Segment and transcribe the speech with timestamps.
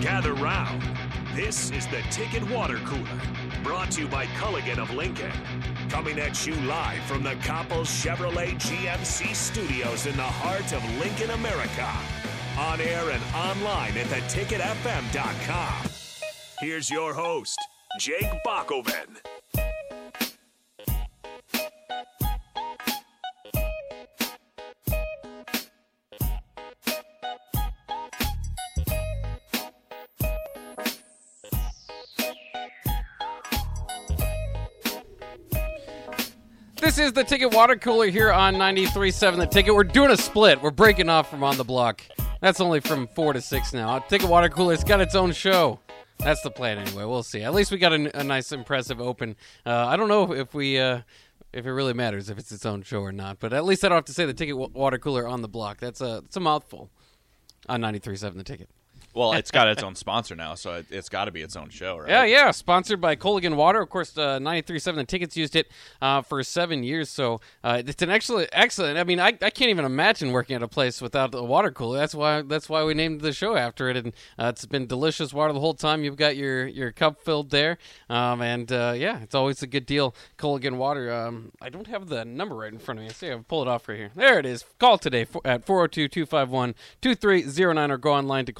[0.00, 0.80] Gather round.
[1.34, 3.20] This is the Ticket Water Cooler,
[3.64, 5.32] brought to you by Culligan of Lincoln.
[5.88, 11.30] Coming at you live from the Copple Chevrolet GMC studios in the heart of Lincoln,
[11.30, 11.90] America.
[12.58, 15.90] On air and online at theticketfm.com.
[16.60, 17.58] Here's your host,
[17.98, 19.16] Jake Bakoven.
[36.98, 39.72] This is the Ticket Water Cooler here on 93.7 The Ticket.
[39.72, 40.60] We're doing a split.
[40.60, 42.02] We're breaking off from On the Block.
[42.40, 44.00] That's only from 4 to 6 now.
[44.00, 45.78] Ticket Water Cooler, it's got its own show.
[46.18, 47.04] That's the plan anyway.
[47.04, 47.42] We'll see.
[47.42, 49.36] At least we got a, a nice, impressive open.
[49.64, 50.80] Uh, I don't know if we.
[50.80, 51.02] Uh,
[51.52, 53.88] if it really matters if it's its own show or not, but at least I
[53.88, 55.78] don't have to say the ticket water cooler on the block.
[55.78, 56.90] That's a it's a mouthful
[57.68, 58.68] on 93.7 the ticket.
[59.14, 61.70] Well, it's got its own sponsor now, so it, it's got to be its own
[61.70, 62.08] show, right?
[62.08, 62.50] Yeah, yeah.
[62.50, 63.80] Sponsored by Culligan Water.
[63.80, 65.68] Of course, uh, 93.7 The Tickets used it
[66.00, 67.08] uh, for seven years.
[67.08, 68.98] So uh, it's an excellent, excellent.
[68.98, 71.98] I mean, I, I can't even imagine working at a place without a water cooler.
[71.98, 73.96] That's why that's why we named the show after it.
[73.96, 76.04] And uh, it's been delicious water the whole time.
[76.04, 77.78] You've got your, your cup filled there.
[78.08, 80.14] Um, and uh, yeah, it's always a good deal.
[80.36, 81.12] Culligan Water.
[81.12, 83.12] Um, I don't have the number right in front of me.
[83.12, 84.10] See, I'll pull it off right here.
[84.14, 84.64] There it is.
[84.78, 88.52] Call today for, at 402 251 2309 or go online to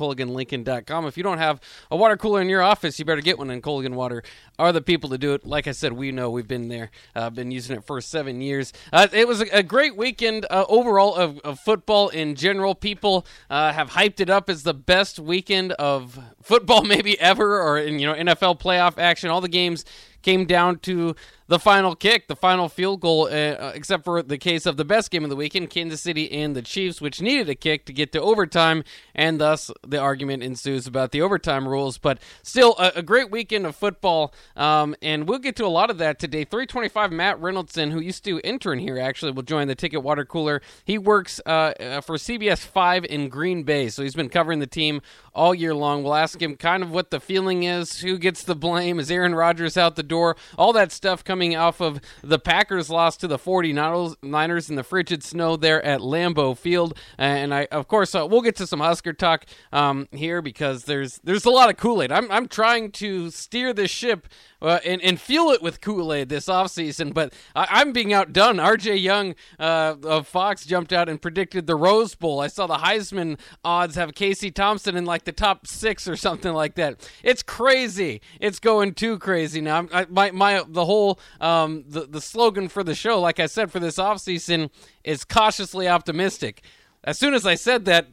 [0.44, 1.06] CulliganLincoln.com.
[1.06, 3.50] If you don't have a water cooler in your office, you better get one.
[3.50, 4.22] And Culligan Water
[4.58, 5.46] are the people to do it.
[5.46, 8.72] Like I said, we know we've been there, uh, been using it for seven years.
[8.92, 12.74] Uh, it was a, a great weekend uh, overall of, of football in general.
[12.74, 17.78] People uh, have hyped it up as the best weekend of football maybe ever, or
[17.78, 19.30] in you know NFL playoff action.
[19.30, 19.84] All the games
[20.22, 21.14] came down to
[21.48, 24.84] the final kick, the final field goal, uh, uh, except for the case of the
[24.84, 27.92] best game of the weekend, Kansas City and the Chiefs, which needed a kick to
[27.92, 31.96] get to overtime, and thus the argument ensues about the overtime rules.
[31.96, 35.88] But still, a, a great weekend of football, um, and we'll get to a lot
[35.88, 36.44] of that today.
[36.44, 40.60] 325 Matt Reynoldson, who used to intern here, actually will join the Ticket Water Cooler.
[40.84, 44.66] He works uh, uh, for CBS 5 in Green Bay, so he's been covering the
[44.66, 45.00] team
[45.34, 46.02] all year long.
[46.02, 49.34] We'll ask him kind of what the feeling is, who gets the blame, is Aaron
[49.34, 53.38] Rodgers out the door, all that stuff coming off of the Packers loss to the
[53.38, 56.96] 49ers in the frigid snow there at Lambeau Field.
[57.16, 61.20] And I, of course, uh, we'll get to some Husker talk um, here because there's
[61.24, 62.12] there's a lot of Kool Aid.
[62.12, 64.26] I'm, I'm trying to steer this ship
[64.60, 68.56] uh, and, and fuel it with Kool Aid this offseason, but I, am being outdone.
[68.56, 72.40] RJ Young uh, of Fox jumped out and predicted the Rose Bowl.
[72.40, 76.52] I saw the Heisman odds have Casey Thompson in like the top six or something
[76.52, 77.08] like that.
[77.22, 78.20] It's crazy.
[78.40, 79.86] It's going too crazy now.
[79.92, 83.70] I, my, my, the whole, um, the, the slogan for the show, like I said,
[83.70, 84.70] for this offseason
[85.04, 86.62] is cautiously optimistic.
[87.04, 88.08] As soon as I said that,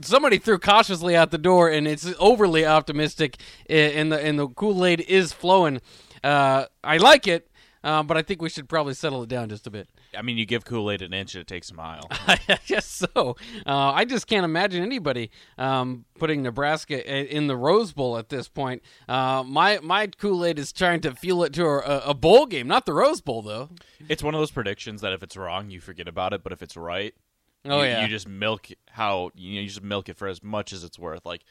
[0.00, 3.38] somebody threw cautiously out the door, and it's overly optimistic,
[3.68, 5.80] and the and the Kool Aid is flowing.
[6.22, 7.50] Uh, I like it,
[7.84, 9.88] uh, but I think we should probably settle it down just a bit.
[10.16, 12.06] I mean, you give Kool Aid an inch, and it takes a mile.
[12.10, 13.36] I guess so.
[13.66, 17.04] Uh, I just can't imagine anybody um, putting Nebraska
[17.36, 18.82] in the Rose Bowl at this point.
[19.06, 22.66] Uh, my my Kool Aid is trying to fuel it to a, a bowl game,
[22.66, 23.68] not the Rose Bowl, though.
[24.08, 26.62] It's one of those predictions that if it's wrong, you forget about it, but if
[26.62, 27.14] it's right,
[27.64, 30.42] Oh you, yeah, you just milk how you know you just milk it for as
[30.42, 31.24] much as it's worth.
[31.24, 31.42] Like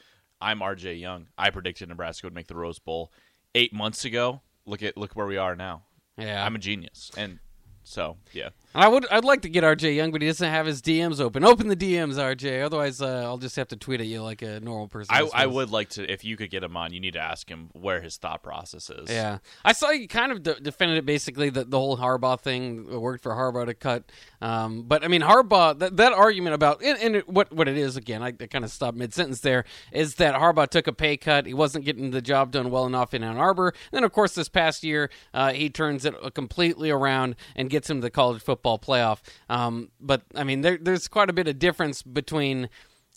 [0.41, 1.27] I'm RJ Young.
[1.37, 3.11] I predicted Nebraska would make the Rose Bowl
[3.55, 4.41] eight months ago.
[4.65, 5.83] Look at look where we are now.
[6.17, 6.45] yeah.
[6.45, 7.39] I'm a genius, and
[7.83, 8.49] so yeah.
[8.75, 9.05] I would.
[9.11, 11.43] I'd like to get RJ Young, but he doesn't have his DMs open.
[11.43, 12.65] Open the DMs, RJ.
[12.65, 15.13] Otherwise, uh, I'll just have to tweet at you like a normal person.
[15.13, 15.29] I.
[15.33, 16.93] I would like to if you could get him on.
[16.93, 19.09] You need to ask him where his thought process is.
[19.09, 22.99] Yeah, I saw you kind of de- defended it basically that the whole Harbaugh thing
[22.99, 24.11] worked for Harbaugh to cut.
[24.41, 27.77] Um, but I mean, Harbaugh that, that argument about and, and it, what what it
[27.77, 29.65] is again, I, I kind of stopped mid sentence there.
[29.91, 31.45] Is that Harbaugh took a pay cut?
[31.45, 33.67] He wasn't getting the job done well enough in Ann Arbor.
[33.67, 37.89] And then of course this past year, uh, he turns it completely around and gets
[37.89, 39.19] him to college football playoff.
[39.49, 42.69] Um, but I mean, there, there's quite a bit of difference between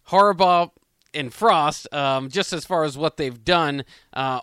[0.08, 0.70] Harbaugh
[1.16, 4.41] and Frost, um, just as far as what they've done uh,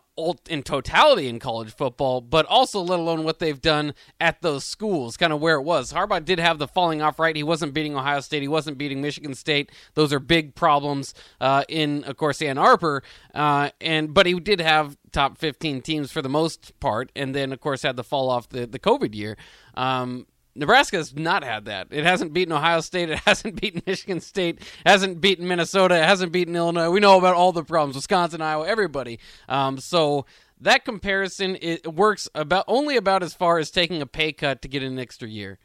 [0.50, 5.16] in totality in college football, but also let alone what they've done at those schools,
[5.16, 5.94] kind of where it was.
[5.94, 7.36] Harbaugh did have the falling off right.
[7.36, 8.42] He wasn't beating Ohio State.
[8.42, 9.72] He wasn't beating Michigan State.
[9.94, 13.04] Those are big problems uh, in, of course, Ann Arbor.
[13.34, 17.54] Uh, and but he did have top 15 teams for the most part, and then
[17.54, 19.38] of course had the fall off the the COVID year.
[19.76, 20.26] Um,
[20.56, 21.88] Nebraska has not had that.
[21.90, 23.10] It hasn't beaten Ohio State.
[23.10, 24.60] It hasn't beaten Michigan State.
[24.86, 25.96] Hasn't beaten Minnesota.
[25.96, 26.90] It hasn't beaten Illinois.
[26.90, 27.96] We know about all the problems.
[27.96, 29.20] Wisconsin, Iowa, everybody.
[29.50, 30.26] Um, so
[30.62, 34.68] that comparison it works about only about as far as taking a pay cut to
[34.68, 35.60] get an extra year.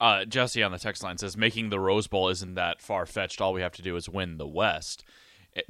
[0.00, 3.40] Uh, Jesse on the text line says making the Rose Bowl isn't that far fetched.
[3.40, 5.04] All we have to do is win the West.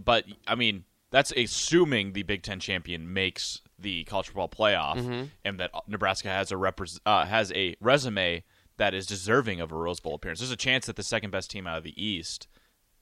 [0.02, 5.24] But I mean, that's assuming the Big Ten champion makes the college football playoff, Mm-hmm.
[5.44, 8.44] and that Nebraska has a repres uh, has a resume
[8.76, 10.40] that is deserving of a Rose Bowl appearance.
[10.40, 12.48] There's a chance that the second best team out of the East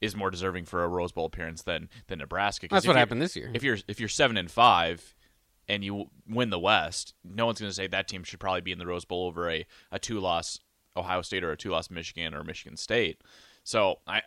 [0.00, 2.66] is more deserving for a Rose Bowl appearance than than Nebraska.
[2.70, 3.50] That's what happened this year.
[3.54, 5.14] If you're if you're seven and five
[5.68, 8.72] and you win the West, no one's going to say that team should probably be
[8.72, 10.58] in the Rose Bowl over a, a two loss
[10.96, 13.20] Ohio State or a two loss Michigan or Michigan State.
[13.64, 14.22] So I.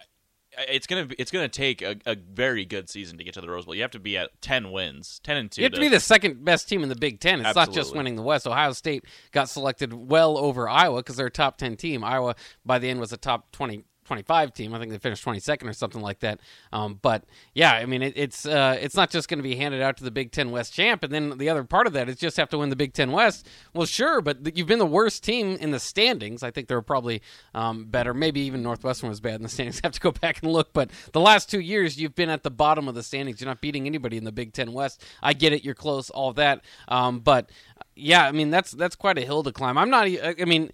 [0.69, 3.49] It's gonna be, it's gonna take a, a very good season to get to the
[3.49, 3.75] Rose Bowl.
[3.75, 5.61] You have to be at ten wins, ten and two.
[5.61, 7.45] You have to be the second best team in the Big Ten.
[7.45, 8.47] It's not just winning the West.
[8.47, 12.03] Ohio State got selected well over Iowa because they're a top 10 team.
[12.03, 12.35] Iowa,
[12.65, 14.73] by the end, was a top 20, 25 team.
[14.73, 16.39] I think they finished 22nd or something like that.
[16.71, 19.81] Um, but yeah, I mean, it, it's uh, it's not just going to be handed
[19.81, 21.03] out to the Big Ten West champ.
[21.03, 23.11] And then the other part of that is just have to win the Big Ten
[23.11, 23.47] West.
[23.73, 26.43] Well, sure, but you've been the worst team in the standings.
[26.43, 27.21] I think they were probably
[27.53, 28.13] um, better.
[28.13, 29.81] Maybe even Northwestern was bad in the standings.
[29.83, 30.73] I have to go back and look.
[30.73, 33.41] But the last two years, you've been at the bottom of the standings.
[33.41, 35.03] You're not beating anybody in the Big Ten West.
[35.21, 35.63] I get it.
[35.63, 36.09] You're close.
[36.09, 36.63] All that.
[36.87, 37.49] Um, but
[37.95, 39.77] yeah, I mean that's that's quite a hill to climb.
[39.77, 40.07] I'm not.
[40.07, 40.71] I mean.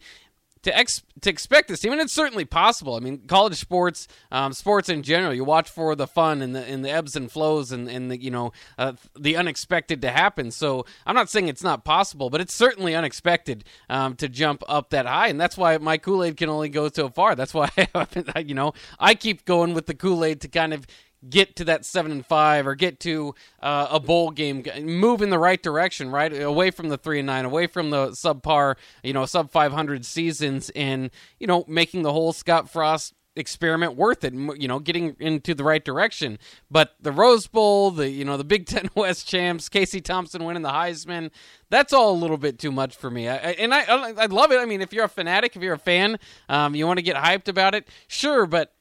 [0.64, 2.94] To, ex- to expect this team, and it's certainly possible.
[2.94, 6.64] I mean, college sports, um, sports in general, you watch for the fun and the
[6.64, 10.52] and the ebbs and flows and, and the you know uh, the unexpected to happen.
[10.52, 14.92] So I'm not saying it's not possible, but it's certainly unexpected um, to jump up
[14.92, 17.34] that high, and that's why my Kool Aid can only go so far.
[17.34, 17.72] That's why
[18.46, 20.86] you know I keep going with the Kool Aid to kind of
[21.30, 25.30] get to that seven and five or get to uh, a bowl game, move in
[25.30, 29.14] the right direction, right away from the three and nine, away from the subpar, you
[29.14, 34.24] know, sub five hundred seasons, and you know, making the whole Scott Frost experiment worth
[34.24, 34.34] it.
[34.34, 36.40] You know, getting into the right direction.
[36.70, 40.64] But the Rose Bowl, the you know, the Big Ten West champs, Casey Thompson winning
[40.64, 41.32] the Heisman,
[41.70, 43.28] that's all a little bit too much for me.
[43.28, 44.60] I, and I I love it.
[44.60, 46.20] I mean, if you're a fanatic, if you're a fan,
[46.50, 48.74] um, you want to get hyped about it, sure, but.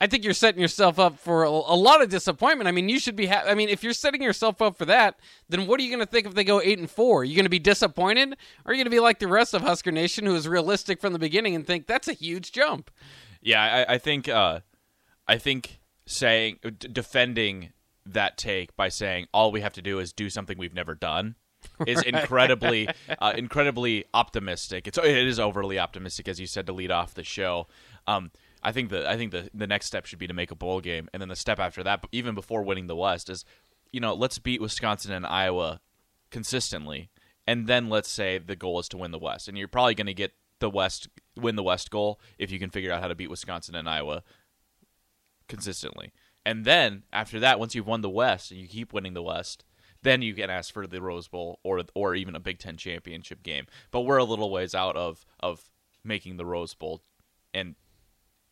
[0.00, 2.68] I think you're setting yourself up for a, a lot of disappointment.
[2.68, 3.26] I mean, you should be.
[3.26, 5.18] Ha- I mean, if you're setting yourself up for that,
[5.48, 7.20] then what are you going to think if they go eight and four?
[7.20, 9.54] Are you going to be disappointed, or are you going to be like the rest
[9.54, 12.90] of Husker Nation, who is realistic from the beginning and think that's a huge jump?
[13.40, 14.60] Yeah, I, I think uh,
[15.28, 17.72] I think saying d- defending
[18.06, 21.36] that take by saying all we have to do is do something we've never done
[21.86, 22.88] is incredibly
[23.20, 24.86] uh, incredibly optimistic.
[24.86, 27.68] It's it is overly optimistic, as you said, to lead off the show.
[28.06, 28.30] Um,
[28.64, 30.80] I think the I think the the next step should be to make a bowl
[30.80, 33.44] game, and then the step after that, even before winning the West, is
[33.92, 35.80] you know let's beat Wisconsin and Iowa
[36.30, 37.10] consistently,
[37.46, 40.06] and then let's say the goal is to win the West, and you're probably going
[40.06, 43.14] to get the West win the West goal if you can figure out how to
[43.14, 44.22] beat Wisconsin and Iowa
[45.46, 46.12] consistently.
[46.46, 49.64] And then after that, once you've won the West and you keep winning the West,
[50.02, 53.42] then you can ask for the Rose Bowl or or even a Big Ten championship
[53.42, 53.66] game.
[53.90, 55.68] But we're a little ways out of of
[56.02, 57.02] making the Rose Bowl
[57.52, 57.74] and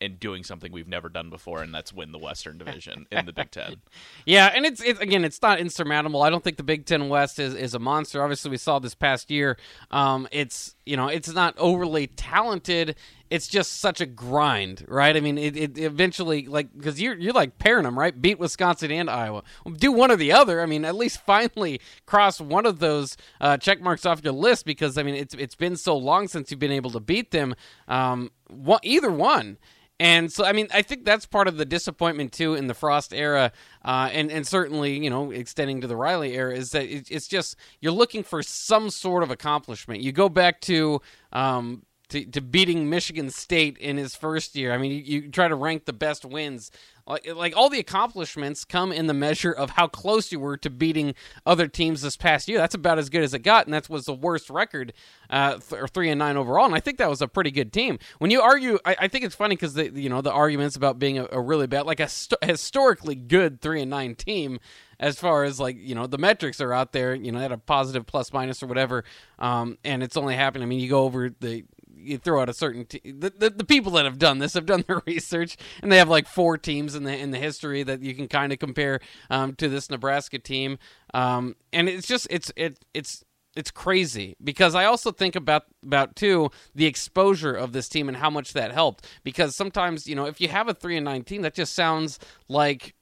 [0.03, 3.33] and doing something we've never done before, and that's win the Western Division in the
[3.33, 3.75] Big Ten.
[4.25, 6.21] Yeah, and it's it's again, it's not insurmountable.
[6.21, 8.21] I don't think the Big Ten West is, is a monster.
[8.21, 9.57] Obviously, we saw this past year.
[9.91, 12.95] Um, it's you know, it's not overly talented.
[13.33, 15.17] It's just such a grind, right?
[15.17, 18.21] I mean, it, it eventually like because you're you're like pairing them, right?
[18.21, 19.41] Beat Wisconsin and Iowa.
[19.75, 20.61] Do one or the other.
[20.61, 24.67] I mean, at least finally cross one of those uh, check marks off your list
[24.67, 27.55] because I mean, it's it's been so long since you've been able to beat them.
[27.87, 29.57] Um, one, either one.
[29.99, 33.15] And so, I mean, I think that's part of the disappointment too in the Frost
[33.15, 33.51] era,
[33.83, 37.27] uh, and and certainly you know extending to the Riley era is that it, it's
[37.27, 40.01] just you're looking for some sort of accomplishment.
[40.01, 41.01] You go back to.
[41.31, 41.81] Um,
[42.13, 44.71] to, to beating Michigan State in his first year.
[44.71, 46.69] I mean, you, you try to rank the best wins.
[47.07, 50.69] Like, like all the accomplishments come in the measure of how close you were to
[50.69, 52.59] beating other teams this past year.
[52.59, 54.93] That's about as good as it got, and that was the worst record,
[55.29, 56.65] uh, th- three and nine overall.
[56.65, 57.97] And I think that was a pretty good team.
[58.19, 60.99] When you argue, I, I think it's funny because the you know the arguments about
[60.99, 64.59] being a, a really bad, like a st- historically good three and nine team,
[64.99, 67.15] as far as like you know the metrics are out there.
[67.15, 69.03] You know, at a positive plus minus or whatever,
[69.39, 70.63] um, and it's only happened.
[70.63, 71.65] I mean, you go over the
[72.03, 74.65] you throw out a certain te- the, the the people that have done this have
[74.65, 78.01] done their research and they have like four teams in the in the history that
[78.01, 80.77] you can kind of compare um, to this Nebraska team.
[81.13, 83.23] Um, and it's just it's it it's
[83.55, 88.17] it's crazy because I also think about about too the exposure of this team and
[88.17, 89.07] how much that helped.
[89.23, 92.19] Because sometimes you know if you have a three and nine team that just sounds
[92.47, 92.95] like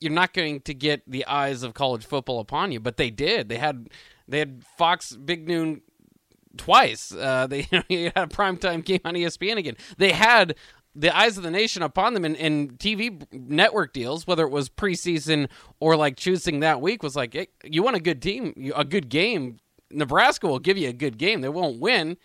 [0.00, 3.48] you're not going to get the eyes of college football upon you but they did.
[3.48, 3.88] They had
[4.28, 5.82] they had Fox Big Noon
[6.56, 7.12] twice.
[7.12, 9.76] Uh, they you had a primetime game on ESPN again.
[9.98, 10.56] They had
[10.94, 14.68] the eyes of the nation upon them in, in TV network deals, whether it was
[14.68, 15.48] preseason
[15.80, 19.08] or like choosing that week, was like, hey, you want a good team, a good
[19.08, 19.58] game.
[19.90, 21.40] Nebraska will give you a good game.
[21.40, 22.16] They won't win,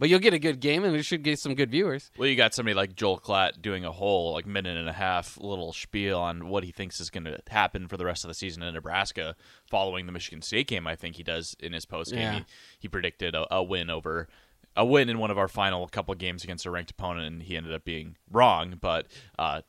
[0.00, 2.10] but you'll get a good game, and it should get some good viewers.
[2.16, 5.36] Well, you got somebody like Joel Klatt doing a whole like minute and a half
[5.38, 8.34] little spiel on what he thinks is going to happen for the rest of the
[8.34, 9.36] season in Nebraska
[9.68, 10.86] following the Michigan State game.
[10.86, 12.20] I think he does in his post game.
[12.20, 12.34] Yeah.
[12.34, 12.44] He,
[12.80, 14.26] he predicted a, a win over
[14.74, 17.56] a win in one of our final couple games against a ranked opponent, and he
[17.56, 18.78] ended up being wrong.
[18.80, 19.06] But
[19.38, 19.60] uh,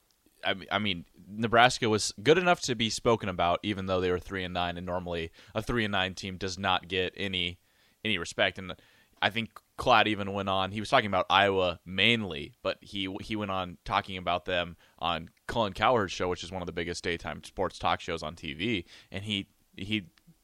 [0.46, 4.20] I, I mean, Nebraska was good enough to be spoken about, even though they were
[4.20, 7.60] three and nine, and normally a three and nine team does not get any
[8.06, 8.58] any respect.
[8.58, 8.74] And
[9.22, 9.50] I think
[9.82, 10.72] Klatt even went on.
[10.72, 15.32] He was talking about Iowa mainly, but he he went on talking about them on
[15.48, 18.86] Colin Cowherd's show, which is one of the biggest daytime sports talk shows on TV,
[19.12, 20.04] and he he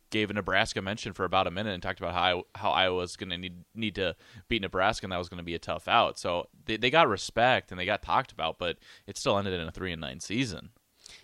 [0.10, 3.16] gave a Nebraska mention for about a minute and talked about how how Iowa was
[3.16, 4.16] going to need need to
[4.50, 6.18] beat Nebraska and that was going to be a tough out.
[6.18, 9.68] So they they got respect and they got talked about, but it still ended in
[9.68, 10.72] a three and nine season.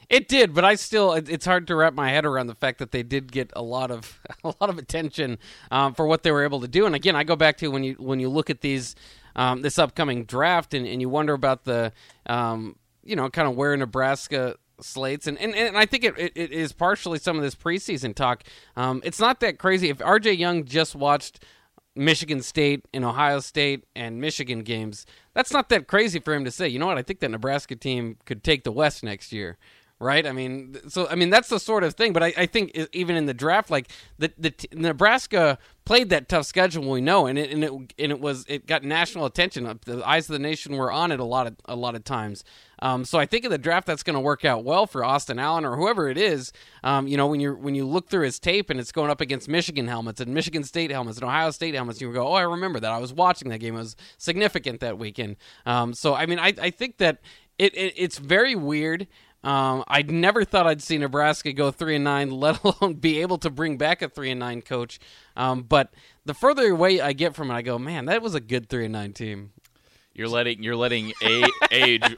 [0.09, 2.79] It did, but I still it- it's hard to wrap my head around the fact
[2.79, 5.37] that they did get a lot of a lot of attention
[5.71, 6.85] um, for what they were able to do.
[6.85, 8.95] And again, I go back to when you when you look at these
[9.35, 11.91] um, this upcoming draft and, and you wonder about the
[12.27, 16.31] um, you know kind of where Nebraska slates and, and, and I think it, it,
[16.35, 18.43] it is partially some of this preseason talk.
[18.75, 21.43] Um, it's not that crazy if RJ Young just watched
[21.95, 26.51] Michigan State and Ohio State and Michigan games, that's not that crazy for him to
[26.51, 26.67] say.
[26.67, 26.97] You know what?
[26.97, 29.57] I think that Nebraska team could take the West next year.
[30.03, 30.27] Right?
[30.27, 32.13] I mean, so I mean that's the sort of thing.
[32.13, 36.45] But I, I think even in the draft, like the the Nebraska played that tough
[36.45, 39.79] schedule, we know, and it and it and it was it got national attention.
[39.85, 42.43] The eyes of the nation were on it a lot of a lot of times.
[42.79, 45.39] Um, so I think in the draft that's going to work out well for Austin
[45.39, 46.51] Allen or whoever it is.
[46.83, 49.21] Um, you know, when you when you look through his tape and it's going up
[49.21, 52.41] against Michigan helmets and Michigan State helmets and Ohio State helmets, you go, oh, I
[52.41, 52.91] remember that.
[52.91, 53.75] I was watching that game.
[53.75, 55.37] It was significant that weekend.
[55.65, 57.21] Um, so I mean, I, I think that
[57.57, 59.07] it, it it's very weird.
[59.43, 63.37] Um, I never thought I'd see Nebraska go three and nine, let alone be able
[63.39, 64.99] to bring back a three and nine coach.
[65.35, 65.93] Um, but
[66.25, 68.85] the further away I get from it, I go, man, that was a good three
[68.85, 69.51] and nine team.
[70.13, 72.17] You're letting you're letting a, age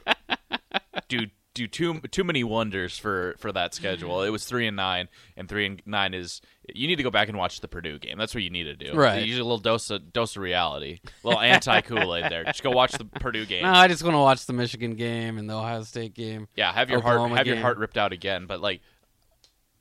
[1.08, 4.16] do do too too many wonders for for that schedule.
[4.18, 4.28] Mm-hmm.
[4.28, 6.42] It was three and nine, and three and nine is
[6.74, 8.18] you need to go back and watch the Purdue game.
[8.18, 8.92] That's what you need to do.
[8.94, 9.24] Right.
[9.24, 12.44] You need a little dose of dose of reality, a little anti Kool Aid there.
[12.44, 13.62] Just go watch the Purdue game.
[13.62, 16.46] No, I just want to watch the Michigan game and the Ohio State game.
[16.54, 18.44] Yeah, have your heart Oklahoma have your heart ripped out again.
[18.46, 18.82] But like,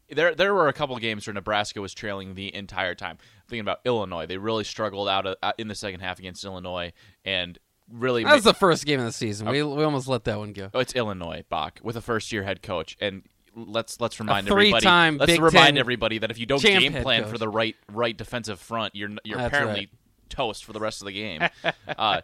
[0.09, 3.17] there there were a couple games where Nebraska was trailing the entire time.
[3.49, 6.93] thinking about Illinois, they really struggled out of, out in the second half against Illinois,
[7.25, 7.59] and
[7.91, 9.47] really That was the first game of the season.
[9.47, 10.69] We, we almost let that one go.
[10.73, 12.97] Oh, it's Illinois, Bach, with a first year head coach.
[12.99, 13.23] And
[13.55, 14.85] let's let's remind everybody.
[14.85, 18.15] Let's Big remind Ten everybody that if you don't game plan for the right right
[18.15, 19.89] defensive front, you're you're That's apparently right.
[20.29, 21.41] toast for the rest of the game.
[21.97, 22.21] uh,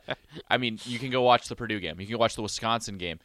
[0.49, 1.99] I mean, you can go watch the Purdue game.
[1.99, 3.19] You can watch the Wisconsin game.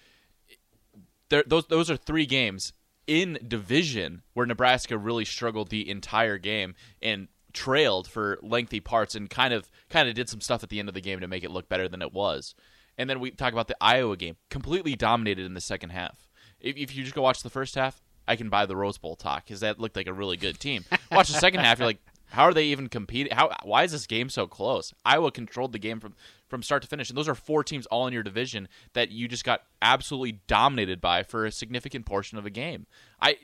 [1.29, 2.73] There, those those are three games
[3.07, 9.31] in division where Nebraska really struggled the entire game and trailed for lengthy parts and
[9.31, 11.43] kind of kind of did some stuff at the end of the game to make
[11.43, 12.55] it look better than it was.
[12.99, 16.29] And then we talk about the Iowa game, completely dominated in the second half.
[16.61, 19.17] If, if you just go watch the first half, I can buy the Rose Bowl
[19.17, 20.85] talk because that looked like a really good team.
[21.11, 23.33] Watch the second half, you're like, how are they even competing?
[23.35, 24.93] How why is this game so close?
[25.05, 26.15] Iowa controlled the game from
[26.49, 29.29] from start to finish, and those are four teams all in your division that you
[29.29, 32.87] just got absolutely dominated by for a significant portion of a game.
[33.21, 33.37] I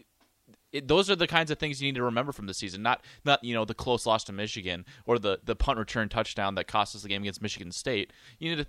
[0.72, 2.82] it, those are the kinds of things you need to remember from the season.
[2.82, 6.54] Not not you know the close loss to Michigan or the the punt return touchdown
[6.56, 8.12] that cost us the game against Michigan State.
[8.38, 8.66] You need to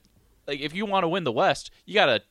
[0.48, 2.22] like if you want to win the West, you got to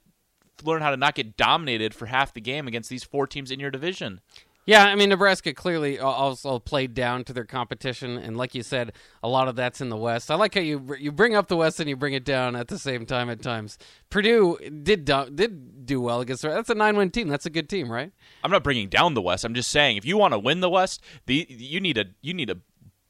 [0.65, 3.59] learn how to not get dominated for half the game against these four teams in
[3.59, 4.21] your division.
[4.65, 8.93] Yeah, I mean Nebraska clearly also played down to their competition, and like you said,
[9.21, 10.31] a lot of that's in the West.
[10.31, 12.69] I like how you you bring up the West and you bring it down at
[12.69, 13.77] the same time at times.
[14.09, 16.43] Purdue did do, did do well against.
[16.43, 17.29] That's a nine win team.
[17.29, 18.13] That's a good team, right?
[18.45, 19.45] I'm not bringing down the West.
[19.45, 22.33] I'm just saying if you want to win the West, the you need to you
[22.33, 22.59] need to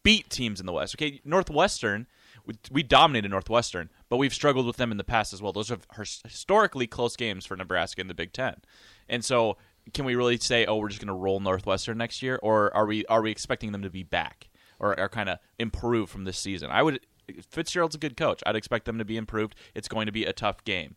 [0.02, 0.96] beat teams in the West.
[0.96, 2.06] Okay, Northwestern,
[2.46, 5.52] we, we dominated Northwestern, but we've struggled with them in the past as well.
[5.52, 5.78] Those are
[6.24, 8.56] historically close games for Nebraska in the Big Ten,
[9.06, 9.58] and so
[9.92, 12.86] can we really say, oh, we're just going to roll Northwestern next year, or are
[12.86, 14.48] we are we expecting them to be back
[14.78, 16.70] or are kind of improve from this season?
[16.70, 17.00] I would.
[17.50, 18.42] Fitzgerald's a good coach.
[18.44, 19.54] I'd expect them to be improved.
[19.74, 20.96] It's going to be a tough game.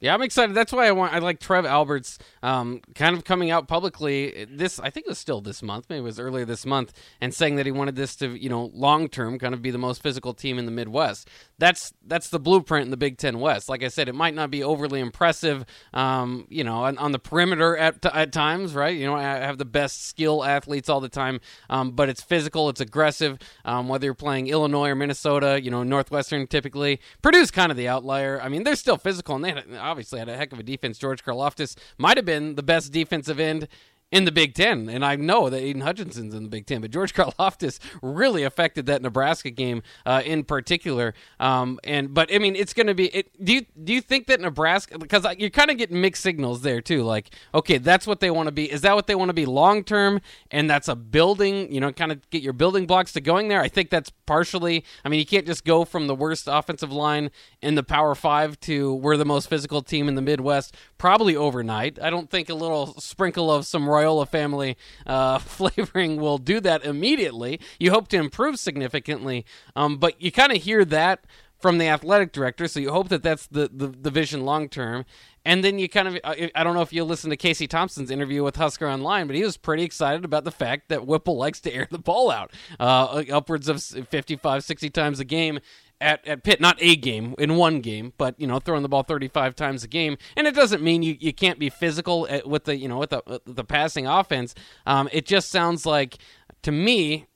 [0.00, 0.54] Yeah, I'm excited.
[0.54, 1.14] That's why I want.
[1.14, 4.44] I like Trev Alberts, um, kind of coming out publicly.
[4.50, 5.86] This, I think, it was still this month.
[5.88, 8.70] Maybe it was earlier this month, and saying that he wanted this to, you know,
[8.74, 11.30] long term, kind of be the most physical team in the Midwest.
[11.58, 13.68] That's that's the blueprint in the Big Ten West.
[13.68, 17.20] Like I said, it might not be overly impressive, um, you know, on, on the
[17.20, 18.96] perimeter at at times, right?
[18.96, 22.68] You know, I have the best skill athletes all the time, um, but it's physical,
[22.68, 23.38] it's aggressive.
[23.64, 27.00] Um, whether you're playing Illinois or Minnesota, you know, Northwestern typically.
[27.22, 28.40] Purdue's kind of the outlier.
[28.42, 30.98] I mean, they're still physical, and they had, obviously had a heck of a defense.
[30.98, 33.68] George Karlaftis might have been the best defensive end
[34.14, 34.88] in the Big Ten.
[34.88, 38.86] And I know that Aidan Hutchinson's in the Big Ten, but George Karlaftis really affected
[38.86, 41.14] that Nebraska game uh, in particular.
[41.40, 43.08] Um, and but I mean, it's going to be.
[43.08, 45.00] It, do you do you think that Nebraska?
[45.00, 47.02] Because you're kind of getting mixed signals there too.
[47.02, 48.70] Like, okay, that's what they want to be.
[48.70, 50.20] Is that what they want to be long term?
[50.52, 51.72] And that's a building.
[51.72, 53.60] You know, kind of get your building blocks to going there.
[53.60, 54.84] I think that's partially.
[55.04, 58.60] I mean, you can't just go from the worst offensive line in the Power Five
[58.60, 61.98] to we're the most physical team in the Midwest probably overnight.
[62.00, 63.88] I don't think a little sprinkle of some
[64.26, 67.60] Family uh, flavoring will do that immediately.
[67.78, 69.44] You hope to improve significantly,
[69.76, 71.24] um, but you kind of hear that
[71.64, 75.06] from the athletic director, so you hope that that's the, the, the vision long term.
[75.46, 78.42] And then you kind of, I don't know if you listen to Casey Thompson's interview
[78.42, 81.74] with Husker Online, but he was pretty excited about the fact that Whipple likes to
[81.74, 85.58] air the ball out uh, upwards of 55, 60 times a game
[86.04, 89.02] at, at Pitt, not a game in one game, but you know throwing the ball
[89.02, 92.64] 35 times a game, and it doesn't mean you, you can't be physical at, with
[92.64, 94.54] the you know with the the passing offense.
[94.86, 96.18] Um, it just sounds like
[96.62, 97.26] to me,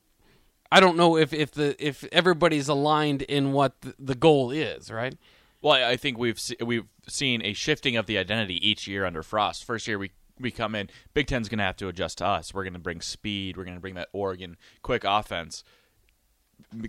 [0.71, 4.91] I don't know if if the if everybody's aligned in what the, the goal is,
[4.91, 5.17] right?
[5.63, 9.65] Well, I think we've we've seen a shifting of the identity each year under Frost.
[9.65, 12.55] First year we we come in, Big Ten's going to have to adjust to us.
[12.55, 13.57] We're going to bring speed.
[13.57, 15.65] We're going to bring that Oregon quick offense.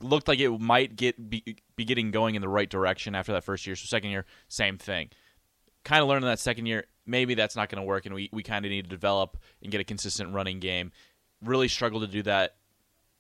[0.02, 3.44] Looked like it might get be, be getting going in the right direction after that
[3.44, 3.76] first year.
[3.76, 5.10] So second year, same thing.
[5.84, 8.30] Kind of learned in that second year, maybe that's not going to work, and we,
[8.32, 10.92] we kind of need to develop and get a consistent running game.
[11.42, 12.56] Really struggled to do that.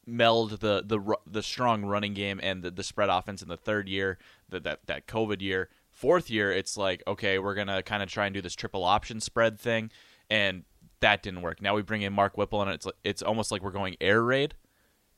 [0.06, 3.88] Meld the the the strong running game and the, the spread offense in the third
[3.88, 4.18] year,
[4.50, 5.70] the, that that COVID year.
[5.92, 9.20] Fourth year, it's like okay, we're gonna kind of try and do this triple option
[9.20, 9.92] spread thing,
[10.30, 10.64] and
[11.02, 11.62] that didn't work.
[11.62, 14.56] Now we bring in Mark Whipple, and it's it's almost like we're going air raid.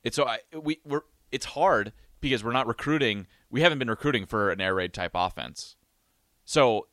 [0.04, 3.28] It's so I, we we're it's hard because we're not recruiting.
[3.50, 5.76] We haven't been recruiting for an air raid type offense,
[6.46, 6.88] so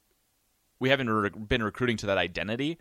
[0.79, 2.79] we haven't re- been recruiting to that identity.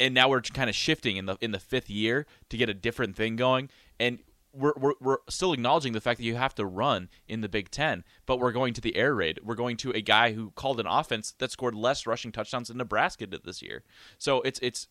[0.00, 2.74] And now we're kind of shifting in the in the fifth year to get a
[2.74, 4.20] different thing going, and
[4.52, 7.70] we're, we're, we're still acknowledging the fact that you have to run in the Big
[7.70, 9.40] Ten, but we're going to the air raid.
[9.44, 12.78] We're going to a guy who called an offense that scored less rushing touchdowns than
[12.78, 13.82] Nebraska did this year.
[14.18, 14.88] So it's it's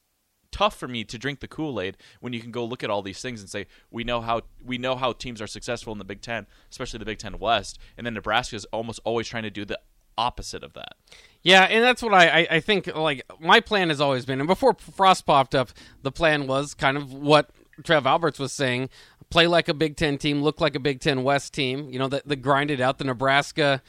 [0.51, 3.21] tough for me to drink the Kool-Aid when you can go look at all these
[3.21, 6.21] things and say we know how we know how teams are successful in the Big
[6.21, 9.65] Ten, especially the Big Ten West, and then Nebraska is almost always trying to do
[9.65, 9.79] the
[10.17, 10.95] opposite of that.
[11.43, 12.93] Yeah, and that's what I, I, I think.
[12.93, 15.69] Like my plan has always been, and before Frost popped up,
[16.01, 17.51] the plan was kind of what
[17.83, 18.89] Trev Alberts was saying:
[19.29, 21.89] play like a Big Ten team, look like a Big Ten West team.
[21.89, 23.81] You know, the, the grinded out the Nebraska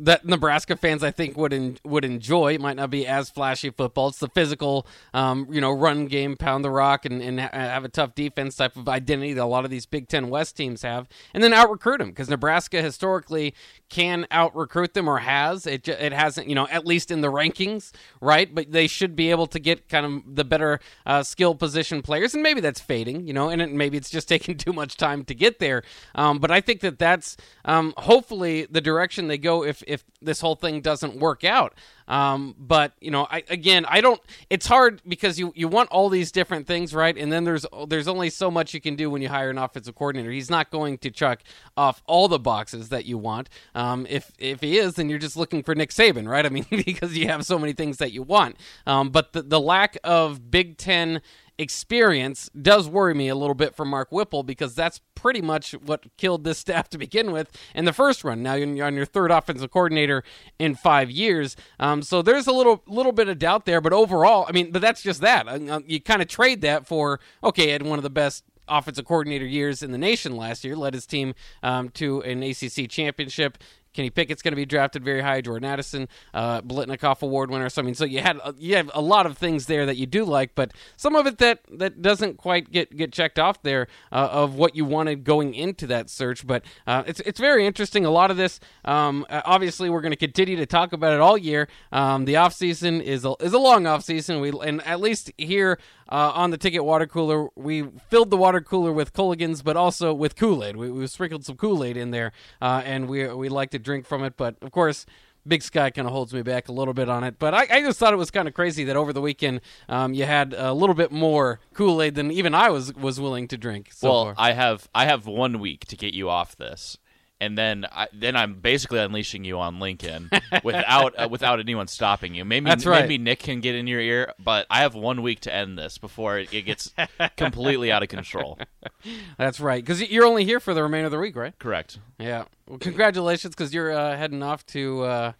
[0.00, 2.54] that Nebraska fans I think would en- would enjoy.
[2.54, 4.08] It might not be as flashy football.
[4.08, 7.84] It's the physical, um, you know, run game, pound the rock, and, and ha- have
[7.84, 10.82] a tough defense type of identity that a lot of these Big Ten West teams
[10.82, 13.54] have, and then out recruit them because Nebraska historically
[13.88, 15.66] can out recruit them or has.
[15.66, 18.52] It it hasn't, you know, at least in the rankings, right?
[18.54, 22.34] But they should be able to get kind of the better uh, skill position players,
[22.34, 25.24] and maybe that's fading, you know, and it, maybe it's just taking too much time
[25.24, 25.82] to get there.
[26.14, 30.40] Um, but I think that that's um, hopefully the direction they go if if this
[30.40, 31.74] whole thing doesn't work out.
[32.06, 34.20] Um, but you know, I, again, I don't.
[34.48, 37.16] It's hard because you you want all these different things, right?
[37.16, 39.94] And then there's there's only so much you can do when you hire an offensive
[39.94, 40.30] coordinator.
[40.30, 41.42] He's not going to chuck
[41.76, 43.48] off all the boxes that you want.
[43.74, 46.46] Um, if if he is, then you're just looking for Nick Saban, right?
[46.46, 48.56] I mean, because you have so many things that you want.
[48.86, 51.20] Um, but the the lack of Big Ten
[51.58, 56.04] experience does worry me a little bit for Mark Whipple because that's pretty much what
[56.16, 58.42] killed this staff to begin with in the first run.
[58.42, 60.22] Now you're on your third offensive coordinator
[60.58, 63.80] in five years, um, so there's a little little bit of doubt there.
[63.80, 65.48] But overall, I mean, but that's just that.
[65.48, 69.04] Uh, uh, you kind of trade that for okay, had one of the best offensive
[69.04, 73.58] coordinator years in the nation last year, led his team um, to an ACC championship.
[73.92, 75.40] Kenny Pickett's going to be drafted very high.
[75.40, 77.68] Jordan Addison, uh, Biletnikoff Award winner.
[77.68, 80.06] So I mean, so you had you have a lot of things there that you
[80.06, 83.88] do like, but some of it that that doesn't quite get get checked off there
[84.12, 86.46] uh, of what you wanted going into that search.
[86.46, 88.04] But uh, it's it's very interesting.
[88.04, 91.36] A lot of this, um, obviously, we're going to continue to talk about it all
[91.36, 91.68] year.
[91.92, 94.40] Um, the off season is a, is a long off season.
[94.40, 97.48] We and at least here uh, on the ticket water cooler.
[97.54, 100.76] We filled the water cooler with Culligans, but also with Kool Aid.
[100.76, 104.06] We, we sprinkled some Kool Aid in there, uh, and we we like to drink
[104.06, 104.36] from it.
[104.36, 105.06] But of course.
[105.46, 107.80] Big Sky kind of holds me back a little bit on it, but I, I
[107.80, 110.74] just thought it was kind of crazy that over the weekend um, you had a
[110.74, 113.90] little bit more Kool Aid than even I was was willing to drink.
[113.92, 114.34] So well, far.
[114.36, 116.98] I have I have one week to get you off this,
[117.40, 120.30] and then I, then I'm basically unleashing you on Lincoln
[120.64, 122.44] without uh, without anyone stopping you.
[122.44, 123.02] Maybe That's right.
[123.02, 125.98] maybe Nick can get in your ear, but I have one week to end this
[125.98, 126.92] before it, it gets
[127.36, 128.58] completely out of control.
[129.38, 131.58] That's right, because you're only here for the remainder of the week, right?
[131.58, 131.98] Correct.
[132.18, 132.44] Yeah.
[132.66, 135.02] Well, congratulations, because you're uh, heading off to.
[135.02, 135.32] Uh,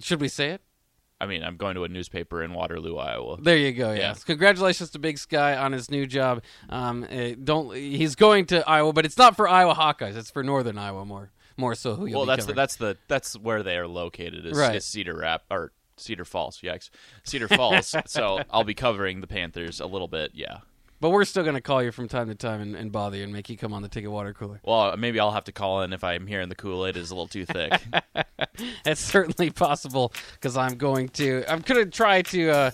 [0.00, 0.60] should we say it?
[1.20, 3.38] I mean, I'm going to a newspaper in Waterloo, Iowa.
[3.40, 3.92] There you go.
[3.92, 3.98] Yeah.
[3.98, 6.42] Yes, congratulations to Big Sky on his new job.
[6.68, 10.16] Um, eh, don't he's going to Iowa, but it's not for Iowa Hawkeyes.
[10.16, 11.94] It's for Northern Iowa more, more so.
[11.94, 14.76] Who Well, be that's the, that's the that's where they are located is, Right.
[14.76, 16.60] is Cedar Rap or Cedar Falls.
[16.60, 16.90] Yikes,
[17.24, 17.94] Cedar Falls.
[18.06, 20.32] so I'll be covering the Panthers a little bit.
[20.34, 20.58] Yeah.
[21.00, 23.24] But we're still going to call you from time to time and, and bother you
[23.24, 24.60] and make you come on the Ticket Water Cooler.
[24.64, 27.14] Well, maybe I'll have to call in if I'm hearing the Kool Aid is a
[27.14, 27.72] little too thick.
[28.86, 31.44] It's certainly possible because I'm going to.
[31.46, 32.70] I'm going to try to uh,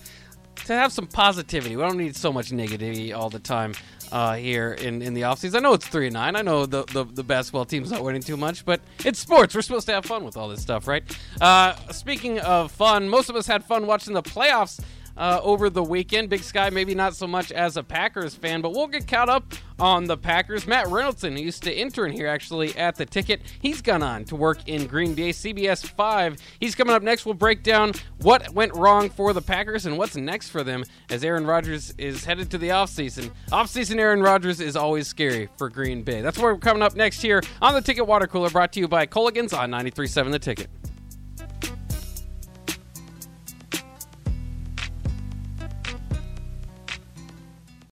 [0.67, 1.75] to have some positivity.
[1.75, 3.75] We don't need so much negativity all the time
[4.13, 5.57] uh, here in, in the offseason.
[5.57, 6.37] I know it's three and nine.
[6.37, 9.55] I know the, the the basketball team's not winning too much, but it's sports.
[9.55, 11.03] We're supposed to have fun with all this stuff, right?
[11.41, 14.81] Uh, speaking of fun, most of us had fun watching the playoffs
[15.17, 16.29] uh, over the weekend.
[16.29, 19.55] Big Sky, maybe not so much as a Packers fan, but we'll get caught up
[19.79, 20.67] on the Packers.
[20.67, 24.37] Matt Reynoldson, who used to intern here actually at the ticket, he's gone on to
[24.37, 26.37] work in Green Bay, CBS 5.
[26.61, 27.27] He's coming up next.
[27.27, 31.25] We'll break down what went wrong for the Packers and what's next for them as
[31.25, 33.31] Aaron Rodgers is headed to the offseason.
[33.51, 36.21] Offseason Aaron Rodgers is always scary for Green Bay.
[36.21, 38.89] That's where we're coming up next here on the Ticket Water Cooler, brought to you
[38.89, 40.69] by Culligan's on 93.7 The Ticket.